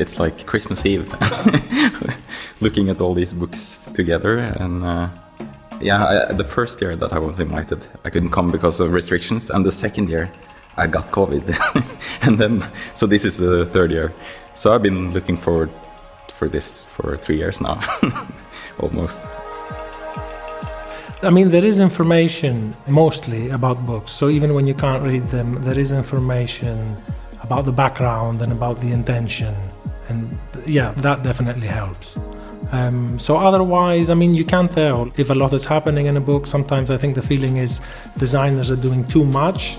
It's 0.00 0.18
like 0.18 0.46
Christmas 0.46 0.84
Eve, 0.84 1.12
looking 2.60 2.88
at 2.88 3.00
all 3.00 3.14
these 3.14 3.32
books 3.32 3.88
together. 3.94 4.38
And 4.38 4.84
uh, 4.84 5.08
yeah, 5.80 6.28
I, 6.30 6.32
the 6.32 6.44
first 6.44 6.80
year 6.80 6.96
that 6.96 7.12
I 7.12 7.18
was 7.18 7.40
invited, 7.40 7.86
I 8.04 8.10
couldn't 8.10 8.30
come 8.30 8.50
because 8.50 8.80
of 8.80 8.92
restrictions. 8.92 9.50
And 9.50 9.64
the 9.64 9.72
second 9.72 10.08
year, 10.08 10.30
I 10.76 10.86
got 10.86 11.10
COVID. 11.10 11.44
and 12.22 12.38
then, 12.38 12.64
so 12.94 13.06
this 13.06 13.24
is 13.24 13.36
the 13.38 13.66
third 13.66 13.90
year. 13.90 14.12
So 14.54 14.74
I've 14.74 14.82
been 14.82 15.12
looking 15.12 15.36
forward 15.36 15.70
for 16.32 16.48
this 16.48 16.84
for 16.84 17.16
three 17.16 17.38
years 17.38 17.60
now, 17.60 17.80
almost. 18.78 19.22
I 21.22 21.30
mean, 21.30 21.48
there 21.48 21.64
is 21.64 21.80
information 21.80 22.76
mostly 22.86 23.48
about 23.50 23.86
books. 23.86 24.12
So 24.12 24.28
even 24.28 24.52
when 24.52 24.66
you 24.66 24.74
can't 24.74 25.02
read 25.02 25.26
them, 25.28 25.62
there 25.62 25.78
is 25.78 25.90
information 25.92 26.96
about 27.40 27.64
the 27.64 27.72
background 27.72 28.42
and 28.42 28.52
about 28.52 28.80
the 28.80 28.92
intention. 28.92 29.54
And 30.08 30.38
yeah, 30.66 30.92
that 30.98 31.22
definitely 31.22 31.66
helps. 31.66 32.18
Um, 32.72 33.18
so 33.18 33.36
otherwise, 33.36 34.10
I 34.10 34.14
mean, 34.14 34.34
you 34.34 34.44
can't 34.44 34.70
tell 34.70 35.10
if 35.16 35.30
a 35.30 35.34
lot 35.34 35.52
is 35.52 35.64
happening 35.64 36.06
in 36.06 36.16
a 36.16 36.20
book. 36.20 36.46
Sometimes 36.46 36.90
I 36.90 36.96
think 36.96 37.14
the 37.14 37.22
feeling 37.22 37.58
is 37.58 37.80
designers 38.16 38.70
are 38.70 38.76
doing 38.76 39.04
too 39.06 39.24
much. 39.24 39.78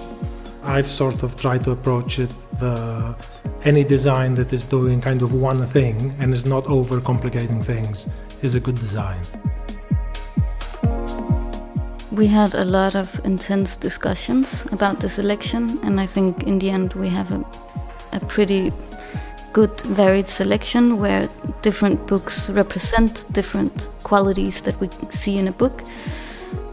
I've 0.64 0.88
sort 0.88 1.24
of 1.24 1.40
tried 1.40 1.64
to 1.66 1.72
approach 1.72 2.20
it 2.20 2.34
the 2.60 3.16
any 3.64 3.84
design 3.84 4.34
that 4.36 4.54
is 4.54 4.64
doing 4.64 5.02
kind 5.02 5.22
of 5.22 5.34
one 5.34 5.66
thing 5.68 6.16
and 6.20 6.34
is 6.34 6.46
not 6.46 6.66
over 6.68 7.02
complicating 7.02 7.64
things 7.64 8.08
is 8.42 8.56
a 8.56 8.60
good 8.60 8.76
design. 8.76 9.20
We 12.12 12.28
had 12.28 12.56
a 12.56 12.66
lot 12.66 12.96
of 12.96 13.20
intense 13.26 13.76
discussions 13.76 14.66
about 14.72 15.00
this 15.00 15.20
election, 15.20 15.80
and 15.84 16.00
I 16.00 16.08
think 16.08 16.44
in 16.44 16.60
the 16.60 16.70
end 16.70 16.94
we 16.94 17.10
have 17.10 17.32
a, 17.32 17.46
a 18.14 18.20
pretty 18.22 18.72
good 19.58 19.82
varied 19.82 20.28
selection 20.28 21.00
where 21.00 21.28
different 21.64 22.06
books 22.06 22.48
represent 22.52 23.26
different 23.34 23.90
qualities 24.04 24.62
that 24.62 24.80
we 24.80 24.88
see 25.10 25.40
in 25.40 25.48
a 25.48 25.52
book. 25.52 25.82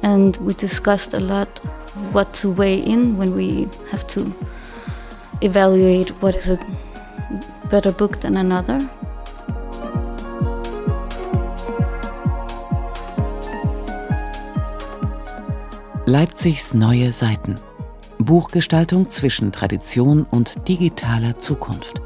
And 0.02 0.36
we 0.42 0.52
discussed 0.52 1.14
a 1.14 1.18
lot 1.18 1.48
what 2.12 2.34
to 2.34 2.50
weigh 2.50 2.78
in 2.78 3.16
when 3.16 3.34
we 3.34 3.70
have 3.90 4.06
to 4.08 4.20
evaluate 5.40 6.10
what 6.20 6.34
is 6.34 6.50
a 6.50 6.58
better 7.70 7.90
book 7.90 8.20
than 8.20 8.36
another. 8.36 8.78
Leipzigs 16.04 16.74
neue 16.74 17.12
Seiten. 17.12 17.54
Buchgestaltung 18.18 19.08
zwischen 19.08 19.52
Tradition 19.52 20.26
und 20.30 20.68
digitaler 20.68 21.38
Zukunft. 21.38 22.02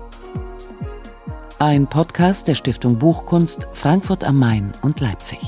Ein 1.60 1.88
Podcast 1.88 2.46
der 2.46 2.54
Stiftung 2.54 3.00
Buchkunst 3.00 3.66
Frankfurt 3.72 4.22
am 4.22 4.38
Main 4.38 4.70
und 4.82 5.00
Leipzig. 5.00 5.40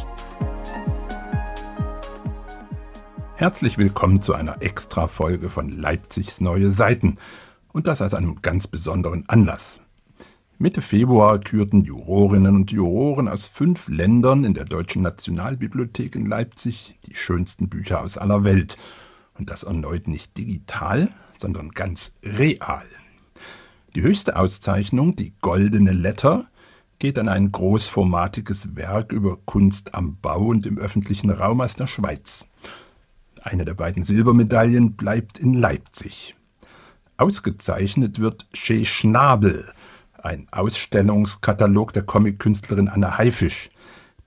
Herzlich 3.36 3.78
willkommen 3.78 4.20
zu 4.20 4.34
einer 4.34 4.61
Extra-Folge 4.61 5.48
von 5.48 5.69
Leipzigs 5.69 6.41
neue 6.41 6.70
Seiten. 6.70 7.19
Und 7.72 7.86
das 7.86 8.03
aus 8.03 8.14
einem 8.14 8.42
ganz 8.42 8.66
besonderen 8.66 9.22
Anlass. 9.28 9.81
Mitte 10.58 10.83
Februar 10.83 11.38
kürten 11.38 11.83
Jurorinnen 11.83 12.56
und 12.56 12.72
Juroren 12.72 13.28
aus 13.28 13.47
fünf 13.47 13.86
Ländern 13.88 14.42
in 14.42 14.55
der 14.55 14.64
Deutschen 14.64 15.03
Nationalbibliothek 15.03 16.16
in 16.16 16.27
Leipzig 16.27 16.98
die 17.06 17.14
schönsten 17.14 17.69
Bücher 17.69 18.03
aus 18.03 18.19
aller 18.19 18.42
Welt. 18.42 18.78
Und 19.38 19.48
das 19.48 19.62
erneut 19.62 20.08
nicht 20.08 20.36
digital, 20.36 21.11
sondern 21.38 21.69
ganz 21.69 22.11
real. 22.25 22.86
Die 23.96 24.02
höchste 24.02 24.36
Auszeichnung, 24.36 25.16
die 25.16 25.33
Goldene 25.41 25.91
Letter, 25.91 26.46
geht 27.00 27.19
an 27.19 27.28
ein 27.28 27.50
großformatiges 27.50 28.77
Werk 28.77 29.10
über 29.10 29.37
Kunst 29.47 29.94
am 29.97 30.16
Bau 30.22 30.47
und 30.47 30.65
im 30.65 30.78
öffentlichen 30.78 31.31
Raum 31.31 31.60
aus 31.60 31.75
der 31.75 31.88
Schweiz. 31.88 32.47
Eine 33.42 33.65
der 33.65 33.75
beiden 33.75 34.04
Silbermedaillen 34.04 34.92
bleibt 34.92 35.38
in 35.38 35.54
Leipzig. 35.54 36.37
Ausgezeichnet 37.16 38.20
wird 38.20 38.47
Chez 38.54 38.87
Schnabel, 38.87 39.72
ein 40.22 40.47
Ausstellungskatalog 40.53 41.92
der 41.92 42.04
Comic-Künstlerin 42.04 42.88
Anna 42.88 43.19
Haifisch, 43.19 43.70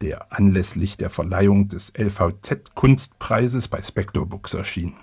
der 0.02 0.34
anlässlich 0.34 0.98
der 0.98 1.10
Verleihung 1.10 1.70
des 1.70 1.94
LVZ-Kunstpreises 1.98 3.70
bei 3.70 3.82
Spector 3.82 4.26
Books 4.26 4.56
erschien. 4.56 4.96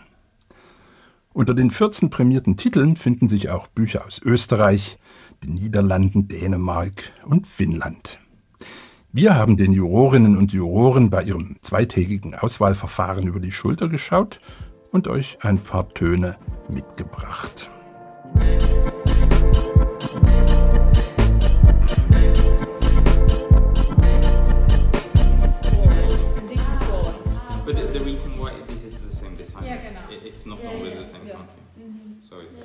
Unter 1.32 1.54
den 1.54 1.70
14 1.70 2.10
prämierten 2.10 2.56
Titeln 2.56 2.96
finden 2.96 3.28
sich 3.28 3.50
auch 3.50 3.68
Bücher 3.68 4.04
aus 4.04 4.20
Österreich, 4.20 4.98
den 5.44 5.54
Niederlanden, 5.54 6.26
Dänemark 6.26 7.12
und 7.24 7.46
Finnland. 7.46 8.18
Wir 9.12 9.36
haben 9.36 9.56
den 9.56 9.72
Jurorinnen 9.72 10.36
und 10.36 10.52
Juroren 10.52 11.08
bei 11.08 11.22
ihrem 11.22 11.56
zweitägigen 11.62 12.34
Auswahlverfahren 12.34 13.28
über 13.28 13.38
die 13.38 13.52
Schulter 13.52 13.88
geschaut 13.88 14.40
und 14.90 15.06
euch 15.06 15.38
ein 15.42 15.58
paar 15.58 15.88
Töne 15.94 16.36
mitgebracht. 16.68 17.70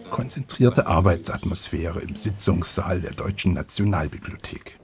Konzentrierte 0.09 0.87
Arbeitsatmosphäre 0.87 1.99
im 1.99 2.15
Sitzungssaal 2.15 3.01
der 3.01 3.13
Deutschen 3.13 3.53
Nationalbibliothek. 3.53 4.79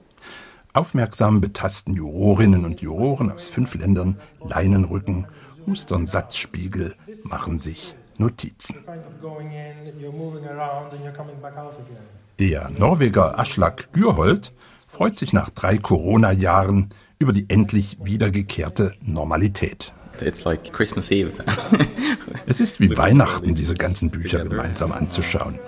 Aufmerksam 0.72 1.40
betasten 1.40 1.94
Jurorinnen 1.94 2.64
und 2.64 2.80
Juroren 2.80 3.30
aus 3.30 3.48
fünf 3.48 3.74
Ländern 3.74 4.18
Leinenrücken, 4.44 5.26
mustern 5.66 6.06
Satzspiegel, 6.06 6.94
machen 7.24 7.58
sich 7.58 7.94
Notizen. 8.16 8.76
Der 12.38 12.70
Norweger 12.70 13.38
Aslak 13.38 13.92
Gürhold 13.92 14.52
freut 14.86 15.18
sich 15.18 15.32
nach 15.32 15.50
drei 15.50 15.78
Corona-Jahren 15.78 16.90
über 17.18 17.32
die 17.32 17.48
endlich 17.48 17.98
wiedergekehrte 18.02 18.94
Normalität. 19.00 19.92
Like 20.44 20.72
Christmas 20.72 21.10
Eve. 21.10 21.32
es 22.46 22.60
ist 22.60 22.80
wie 22.80 22.96
Weihnachten, 22.96 23.54
diese 23.54 23.74
ganzen 23.74 24.10
Bücher 24.10 24.44
gemeinsam 24.44 24.92
anzuschauen. 24.92 25.58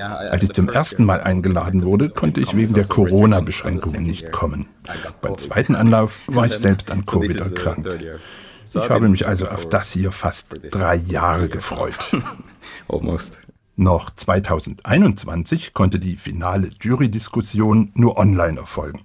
Als 0.00 0.42
ich 0.42 0.52
zum 0.52 0.68
ersten 0.68 1.04
Mal 1.04 1.20
eingeladen 1.20 1.84
wurde, 1.84 2.10
konnte 2.10 2.40
ich 2.40 2.56
wegen 2.56 2.74
der 2.74 2.84
Corona-Beschränkungen 2.84 4.02
nicht 4.02 4.32
kommen. 4.32 4.66
Beim 5.22 5.38
zweiten 5.38 5.74
Anlauf 5.74 6.20
war 6.26 6.46
ich 6.46 6.56
selbst 6.56 6.90
an 6.90 7.04
Covid 7.04 7.36
erkrankt. 7.36 7.96
Ich 8.64 8.90
habe 8.90 9.08
mich 9.08 9.26
also 9.26 9.48
auf 9.48 9.68
das 9.68 9.92
hier 9.92 10.12
fast 10.12 10.56
drei 10.70 10.96
Jahre 10.96 11.48
gefreut. 11.48 11.96
Noch 13.78 14.10
2021 14.10 15.74
konnte 15.74 15.98
die 15.98 16.16
finale 16.16 16.70
Jury-Diskussion 16.80 17.92
nur 17.94 18.16
online 18.16 18.58
erfolgen. 18.58 19.02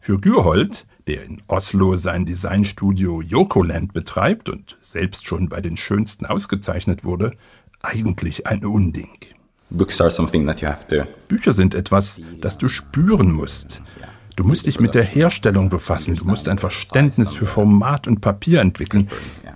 Für 0.00 0.18
Gürhold, 0.18 0.86
der 1.06 1.24
in 1.24 1.42
Oslo 1.48 1.96
sein 1.96 2.24
Designstudio 2.24 3.20
Yokoland 3.20 3.92
betreibt 3.92 4.48
und 4.48 4.76
selbst 4.80 5.26
schon 5.26 5.48
bei 5.48 5.60
den 5.60 5.76
schönsten 5.76 6.26
ausgezeichnet 6.26 7.04
wurde, 7.04 7.32
eigentlich 7.82 8.46
ein 8.46 8.64
Unding. 8.64 9.10
Bücher 11.28 11.52
sind 11.52 11.74
etwas, 11.74 12.20
das 12.40 12.58
du 12.58 12.68
spüren 12.68 13.32
musst. 13.32 13.82
Du 14.36 14.44
musst 14.44 14.66
dich 14.66 14.80
mit 14.80 14.94
der 14.94 15.04
Herstellung 15.04 15.68
befassen, 15.68 16.14
du 16.14 16.24
musst 16.26 16.48
ein 16.48 16.58
Verständnis 16.58 17.34
für 17.34 17.46
Format 17.46 18.06
und 18.06 18.20
Papier 18.20 18.60
entwickeln. 18.60 19.08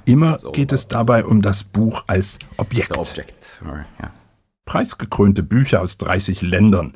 Immer 0.04 0.38
geht 0.52 0.72
es 0.72 0.88
dabei 0.88 1.24
um 1.24 1.42
das 1.42 1.64
Buch 1.64 2.04
als 2.06 2.38
Objekt. 2.56 2.92
Preisgekrönte 4.64 5.42
Bücher 5.42 5.80
aus 5.80 5.96
30 5.98 6.42
Ländern, 6.42 6.92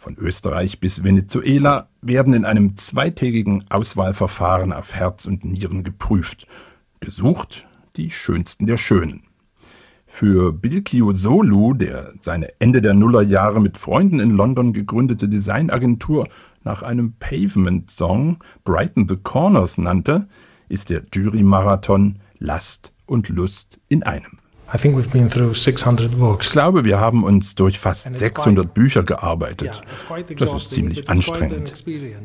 von 0.00 0.16
Österreich 0.16 0.80
bis 0.80 1.04
Venezuela, 1.04 1.88
werden 2.00 2.32
in 2.32 2.46
einem 2.46 2.76
zweitägigen 2.76 3.64
Auswahlverfahren 3.68 4.72
auf 4.72 4.94
Herz 4.94 5.26
und 5.26 5.44
Nieren 5.44 5.84
geprüft. 5.84 6.46
Gesucht 7.00 7.66
die 7.96 8.10
schönsten 8.10 8.66
der 8.66 8.78
Schönen. 8.78 9.24
Für 10.06 10.52
Bilkio 10.52 11.12
Solu, 11.12 11.74
der 11.74 12.14
seine 12.20 12.48
Ende 12.60 12.80
der 12.80 12.94
Nullerjahre 12.94 13.60
mit 13.60 13.76
Freunden 13.76 14.20
in 14.20 14.30
London 14.30 14.72
gegründete 14.72 15.28
Designagentur 15.28 16.28
nach 16.64 16.82
einem 16.82 17.14
Pavement-Song 17.20 18.38
Brighten 18.64 19.06
the 19.06 19.16
Corners 19.16 19.78
nannte, 19.78 20.28
ist 20.68 20.88
der 20.88 21.02
Jury-Marathon 21.12 22.20
Last 22.38 22.92
und 23.06 23.28
Lust 23.28 23.80
in 23.88 24.02
einem. 24.02 24.39
Ich 24.72 26.50
glaube, 26.52 26.84
wir 26.84 27.00
haben 27.00 27.24
uns 27.24 27.54
durch 27.54 27.78
fast 27.78 28.14
600 28.14 28.72
Bücher 28.72 29.02
gearbeitet. 29.02 29.82
Das 30.36 30.52
ist 30.52 30.70
ziemlich 30.70 31.08
anstrengend. 31.08 31.84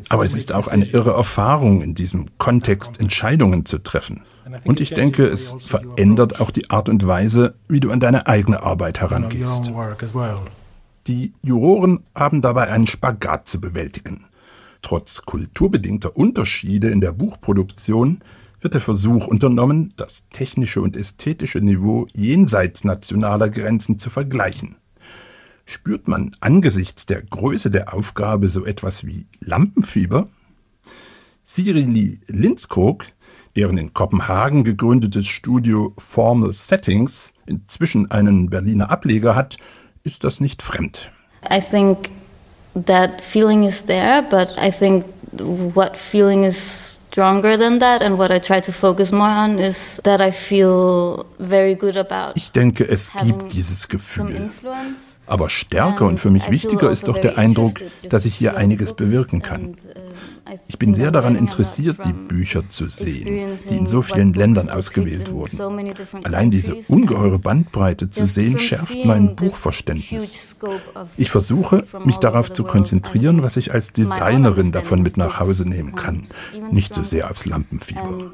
Aber 0.09 0.23
es 0.23 0.35
ist 0.35 0.53
auch 0.53 0.67
eine 0.67 0.85
irre 0.85 1.11
Erfahrung, 1.11 1.81
in 1.81 1.95
diesem 1.95 2.25
Kontext 2.37 2.99
Entscheidungen 2.99 3.65
zu 3.65 3.79
treffen. 3.79 4.21
Und 4.63 4.79
ich 4.79 4.91
denke, 4.91 5.25
es 5.25 5.55
verändert 5.59 6.39
auch 6.39 6.51
die 6.51 6.69
Art 6.69 6.87
und 6.87 7.05
Weise, 7.07 7.55
wie 7.67 7.79
du 7.79 7.91
an 7.91 7.99
deine 7.99 8.27
eigene 8.27 8.61
Arbeit 8.61 9.01
herangehst. 9.01 9.71
Die 11.07 11.33
Juroren 11.41 12.03
haben 12.13 12.41
dabei 12.41 12.69
einen 12.69 12.87
Spagat 12.87 13.47
zu 13.47 13.59
bewältigen. 13.59 14.25
Trotz 14.81 15.23
kulturbedingter 15.23 16.15
Unterschiede 16.15 16.89
in 16.89 17.01
der 17.01 17.11
Buchproduktion 17.11 18.21
wird 18.65 18.73
der 18.73 18.81
Versuch 18.81 19.27
unternommen, 19.27 19.93
das 19.95 20.27
technische 20.29 20.81
und 20.81 20.97
ästhetische 20.97 21.59
Niveau 21.59 22.07
jenseits 22.15 22.83
nationaler 22.83 23.47
Grenzen 23.47 23.99
zu 23.99 24.09
vergleichen. 24.09 24.75
Spürt 25.65 26.07
man 26.07 26.35
angesichts 26.39 27.05
der 27.05 27.21
Größe 27.21 27.69
der 27.69 27.93
Aufgabe 27.93 28.49
so 28.49 28.65
etwas 28.65 29.05
wie 29.05 29.27
Lampenfieber? 29.39 30.29
Sirili 31.43 32.19
Lindskog, 32.25 33.05
deren 33.55 33.77
in 33.77 33.93
Kopenhagen 33.93 34.63
gegründetes 34.63 35.27
Studio 35.27 35.93
Formal 35.99 36.51
Settings 36.51 37.33
inzwischen 37.45 38.09
einen 38.09 38.49
Berliner 38.49 38.89
Ableger 38.89 39.35
hat, 39.35 39.57
ist 40.03 40.23
das 40.23 40.39
nicht 40.39 40.63
fremd. 40.63 41.11
I 41.53 41.61
think 41.61 42.09
that 42.87 43.21
feeling 43.21 43.63
is 43.63 43.85
there, 43.85 44.23
but 44.27 44.55
I 44.57 44.71
think 44.71 45.05
what 45.75 45.95
feeling 45.95 46.45
is 46.45 46.94
stronger 47.15 47.57
than 47.57 47.79
that 47.79 48.01
and 48.01 48.17
what 48.17 48.29
I 48.29 48.39
try 48.39 48.59
to 48.59 48.73
focus 48.73 49.13
more 49.13 49.29
on 49.29 49.57
is 49.57 50.01
that 50.03 50.19
I 50.19 50.31
feel 50.31 51.25
very 51.39 51.73
good 51.73 51.95
about. 51.95 52.33
Ich 52.35 52.51
denke, 52.51 52.83
es 52.83 53.09
gibt 53.13 53.53
dieses 53.53 53.87
Gefühl. 53.87 54.49
Aber 55.25 55.49
stärker 55.49 56.07
und 56.07 56.19
für 56.19 56.29
mich 56.29 56.51
wichtiger 56.51 56.91
ist 56.91 57.07
doch 57.07 57.17
der 57.17 57.37
Eindruck, 57.37 57.79
dass 58.09 58.25
ich 58.25 58.35
hier 58.35 58.57
einiges 58.57 58.91
bewirken 58.93 59.41
kann. 59.41 59.77
Ich 60.67 60.77
bin 60.77 60.93
sehr 60.93 61.11
daran 61.11 61.35
interessiert, 61.35 61.97
die 62.05 62.13
Bücher 62.13 62.69
zu 62.69 62.89
sehen, 62.89 63.57
die 63.69 63.77
in 63.77 63.87
so 63.87 64.01
vielen 64.01 64.33
Ländern 64.33 64.69
ausgewählt 64.69 65.31
wurden. 65.31 65.95
Allein 66.23 66.51
diese 66.51 66.75
ungeheure 66.87 67.39
Bandbreite 67.39 68.09
zu 68.09 68.27
sehen, 68.27 68.57
schärft 68.59 68.95
mein 69.05 69.35
Buchverständnis. 69.35 70.55
Ich 71.17 71.31
versuche, 71.31 71.85
mich 72.03 72.17
darauf 72.17 72.53
zu 72.53 72.63
konzentrieren, 72.63 73.41
was 73.43 73.57
ich 73.57 73.73
als 73.73 73.91
Designerin 73.91 74.71
davon 74.71 75.01
mit 75.01 75.17
nach 75.17 75.39
Hause 75.39 75.67
nehmen 75.67 75.95
kann, 75.95 76.23
nicht 76.71 76.93
so 76.93 77.03
sehr 77.03 77.31
aufs 77.31 77.45
Lampenfieber. 77.45 78.31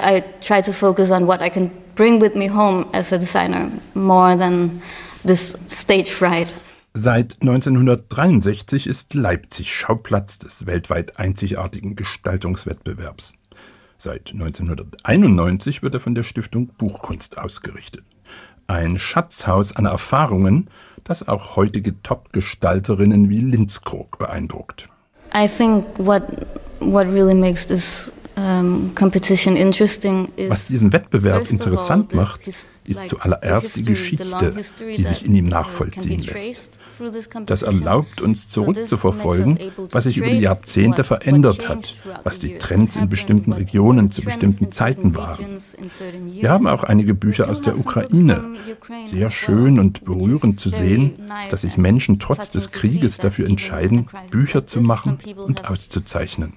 I 0.00 0.22
try 0.40 0.60
to 0.62 0.72
focus 0.72 1.10
on 1.10 1.26
what 1.26 1.40
I 1.40 1.50
can 1.50 1.70
bring 1.94 2.20
with 2.20 2.34
me 2.34 2.48
home 2.48 2.86
as 2.92 3.12
a 3.12 3.18
designer 3.18 3.70
more 3.94 4.36
than 4.36 4.82
this 5.24 5.54
stage 5.68 6.10
fright. 6.10 6.48
Seit 6.94 7.40
1963 7.40 8.86
ist 8.86 9.14
Leipzig 9.14 9.72
Schauplatz 9.72 10.38
des 10.38 10.66
weltweit 10.66 11.18
einzigartigen 11.18 11.96
Gestaltungswettbewerbs. 11.96 13.32
Seit 13.96 14.32
1991 14.32 15.82
wird 15.82 15.94
er 15.94 16.00
von 16.00 16.14
der 16.14 16.22
Stiftung 16.22 16.68
Buchkunst 16.76 17.38
ausgerichtet. 17.38 18.04
Ein 18.66 18.98
Schatzhaus 18.98 19.74
an 19.74 19.86
Erfahrungen, 19.86 20.68
das 21.02 21.26
auch 21.26 21.56
heutige 21.56 22.02
Top-Gestalterinnen 22.02 23.30
wie 23.30 23.40
Linzkrog 23.40 24.18
beeindruckt. 24.18 24.90
I 25.34 25.48
think 25.48 25.84
what 25.96 26.22
what 26.80 27.06
really 27.06 27.34
makes 27.34 27.66
this 27.66 28.12
was 30.48 30.64
diesen 30.66 30.92
Wettbewerb 30.92 31.50
interessant 31.50 32.14
macht, 32.14 32.40
ist 32.86 33.08
zuallererst 33.08 33.76
die 33.76 33.82
Geschichte, 33.82 34.54
die 34.80 35.04
sich 35.04 35.24
in 35.24 35.34
ihm 35.34 35.46
nachvollziehen 35.46 36.22
lässt. 36.22 36.78
Das 37.46 37.62
erlaubt 37.62 38.20
uns 38.20 38.48
zurückzuverfolgen, 38.48 39.58
was 39.90 40.04
sich 40.04 40.16
über 40.16 40.30
die 40.30 40.40
Jahrzehnte 40.40 41.04
verändert 41.04 41.68
hat, 41.68 41.96
was 42.24 42.38
die 42.38 42.58
Trends 42.58 42.96
in 42.96 43.08
bestimmten 43.08 43.52
Regionen 43.52 44.10
zu 44.10 44.22
bestimmten 44.22 44.72
Zeiten 44.72 45.16
waren. 45.16 45.58
Wir 46.26 46.50
haben 46.50 46.66
auch 46.66 46.84
einige 46.84 47.14
Bücher 47.14 47.48
aus 47.48 47.60
der 47.60 47.78
Ukraine. 47.78 48.44
Sehr 49.06 49.30
schön 49.30 49.78
und 49.78 50.04
berührend 50.04 50.60
zu 50.60 50.68
sehen, 50.68 51.14
dass 51.50 51.62
sich 51.62 51.76
Menschen 51.76 52.18
trotz 52.18 52.50
des 52.50 52.70
Krieges 52.70 53.18
dafür 53.18 53.46
entscheiden, 53.46 54.08
Bücher 54.30 54.66
zu 54.66 54.80
machen 54.80 55.18
und 55.36 55.68
auszuzeichnen. 55.68 56.54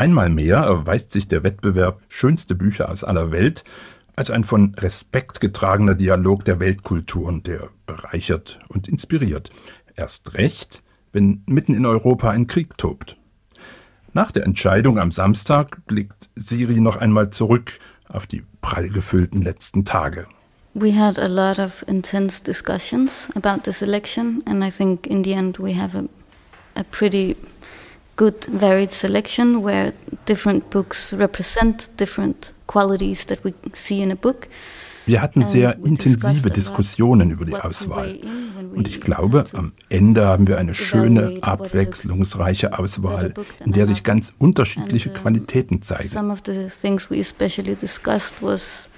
Einmal 0.00 0.30
mehr 0.30 0.56
erweist 0.56 1.10
sich 1.10 1.28
der 1.28 1.42
Wettbewerb 1.42 2.00
Schönste 2.08 2.54
Bücher 2.54 2.88
aus 2.88 3.04
aller 3.04 3.32
Welt 3.32 3.64
als 4.16 4.30
ein 4.30 4.44
von 4.44 4.74
Respekt 4.76 5.42
getragener 5.42 5.94
Dialog 5.94 6.42
der 6.46 6.58
Weltkulturen, 6.58 7.42
der 7.42 7.68
bereichert 7.84 8.60
und 8.68 8.88
inspiriert. 8.88 9.50
Erst 9.96 10.32
recht, 10.32 10.82
wenn 11.12 11.42
mitten 11.44 11.74
in 11.74 11.84
Europa 11.84 12.30
ein 12.30 12.46
Krieg 12.46 12.78
tobt. 12.78 13.18
Nach 14.14 14.32
der 14.32 14.44
Entscheidung 14.44 14.98
am 14.98 15.10
Samstag 15.10 15.84
blickt 15.84 16.30
Siri 16.34 16.80
noch 16.80 16.96
einmal 16.96 17.28
zurück 17.28 17.72
auf 18.08 18.26
die 18.26 18.42
prall 18.62 18.88
gefüllten 18.88 19.42
letzten 19.42 19.84
Tage. 19.84 20.26
We 20.72 20.98
had 20.98 21.18
a 21.18 21.26
lot 21.26 21.58
of 21.58 21.84
intense 21.86 22.42
discussions 22.42 23.28
about 23.34 23.64
this 23.64 23.82
election, 23.82 24.42
and 24.46 24.64
I 24.64 24.70
think 24.70 25.06
in 25.06 25.22
the 25.22 25.34
end 25.34 25.58
we 25.58 25.78
have 25.78 25.94
a, 25.94 26.04
a 26.74 26.84
pretty 26.90 27.36
good 28.20 28.44
varied 28.52 28.92
selection 28.92 29.64
where 29.64 29.94
different 30.26 30.68
books 30.68 31.14
represent 31.14 31.88
different 31.96 32.52
qualities 32.66 33.24
that 33.24 33.42
we 33.44 33.54
see 33.72 34.02
in 34.02 34.10
a 34.10 34.14
book. 34.14 34.46
Wir 35.06 35.22
hatten 35.22 35.42
sehr 35.42 35.74
intensive 35.84 36.50
Diskussionen 36.50 37.30
über 37.30 37.46
die 37.46 37.56
Auswahl. 37.56 38.18
Und 38.74 38.86
ich 38.86 39.00
glaube, 39.00 39.46
am 39.54 39.72
Ende 39.88 40.26
haben 40.26 40.46
wir 40.46 40.58
eine 40.58 40.74
schöne, 40.74 41.38
abwechslungsreiche 41.40 42.78
Auswahl, 42.78 43.32
in 43.64 43.72
der 43.72 43.86
sich 43.86 44.04
ganz 44.04 44.34
unterschiedliche 44.38 45.08
uh, 45.08 45.14
Qualitäten 45.14 45.80
zeigen. 45.80 46.10
Some 46.10 46.30
of 46.30 46.40
the 46.44 46.68
things 46.68 47.10
we 47.10 47.18
especially 47.18 47.74
discussed 47.74 48.34
was, 48.42 48.90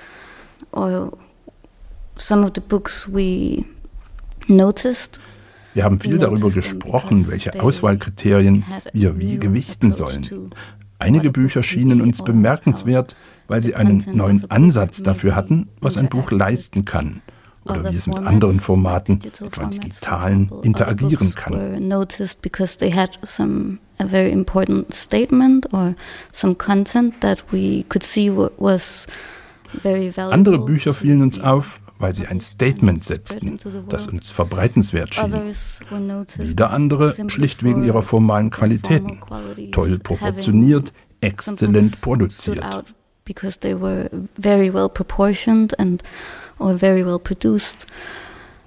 or 0.72 1.12
some 2.16 2.44
of 2.44 2.50
the 2.56 2.60
books 2.60 3.08
we 3.08 3.64
noticed 4.48 5.20
wir 5.74 5.84
haben 5.84 6.00
viel 6.00 6.18
darüber 6.18 6.50
gesprochen, 6.50 7.28
welche 7.30 7.60
Auswahlkriterien 7.60 8.64
wir 8.92 9.18
wie 9.18 9.38
gewichten 9.38 9.92
sollen. 9.92 10.50
Einige 10.98 11.30
Bücher 11.30 11.62
schienen 11.62 12.00
uns 12.00 12.22
bemerkenswert, 12.22 13.16
weil 13.48 13.60
sie 13.60 13.74
einen 13.74 14.04
neuen 14.12 14.50
Ansatz 14.50 15.02
dafür 15.02 15.34
hatten, 15.34 15.68
was 15.80 15.96
ein 15.96 16.08
Buch 16.08 16.30
leisten 16.30 16.84
kann 16.84 17.22
oder 17.64 17.92
wie 17.92 17.96
es 17.96 18.06
mit 18.06 18.18
anderen 18.18 18.60
Formaten, 18.60 19.20
etwa 19.22 19.66
digitalen, 19.66 20.50
interagieren 20.62 21.34
kann. 21.34 21.54
Andere 30.32 30.58
Bücher 30.64 30.92
fielen 30.92 31.22
uns 31.22 31.40
auf, 31.40 31.80
weil 32.02 32.14
sie 32.14 32.26
ein 32.26 32.40
Statement 32.40 33.04
setzten, 33.04 33.58
das 33.88 34.08
uns 34.08 34.30
verbreitenswert 34.30 35.14
schien. 35.14 35.32
Wieder 36.36 36.70
andere 36.70 37.14
schlicht 37.28 37.62
wegen 37.62 37.84
ihrer 37.84 38.02
formalen 38.02 38.50
Qualitäten, 38.50 39.20
toll 39.70 39.98
proportioniert, 40.00 40.92
exzellent 41.20 42.00
produziert. 42.00 42.64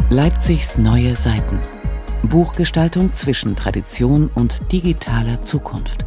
Leipzigs 0.10 0.78
neue 0.78 1.16
Seiten. 1.16 1.60
Buchgestaltung 2.30 3.14
zwischen 3.14 3.56
Tradition 3.56 4.30
und 4.36 4.72
digitaler 4.72 5.42
Zukunft. 5.42 6.06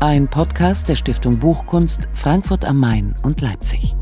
Ein 0.00 0.28
Podcast 0.28 0.88
der 0.88 0.96
Stiftung 0.96 1.38
Buchkunst 1.38 2.08
Frankfurt 2.12 2.64
am 2.64 2.78
Main 2.78 3.14
und 3.22 3.40
Leipzig. 3.40 3.96